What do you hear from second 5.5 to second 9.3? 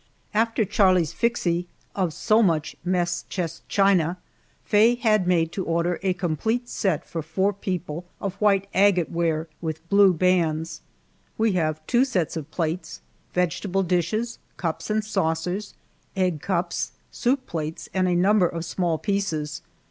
to order a complete set for four people of white agate